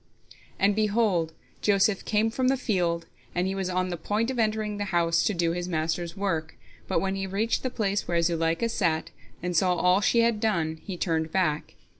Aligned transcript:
And, 0.57 0.75
behold, 0.75 1.31
Joseph 1.61 2.05
came 2.05 2.31
from 2.31 2.47
the 2.47 2.57
field, 2.57 3.05
and 3.35 3.45
he 3.45 3.53
was 3.53 3.69
on 3.69 3.89
the 3.89 3.97
point 3.97 4.31
of 4.31 4.39
entering 4.39 4.77
the 4.77 4.85
house 4.85 5.21
to 5.25 5.33
do 5.35 5.51
his 5.51 5.67
master's 5.69 6.17
work, 6.17 6.55
but 6.87 6.99
when 6.99 7.13
he 7.15 7.27
reached 7.27 7.61
the 7.61 7.69
place 7.69 8.07
where 8.07 8.19
Zuleika 8.19 8.67
sat, 8.69 9.11
and 9.43 9.55
saw 9.55 9.75
all 9.75 10.01
she 10.01 10.21
had 10.21 10.39
done, 10.39 10.79
he 10.83 10.97
turned 10.97 11.31
back. 11.31 11.75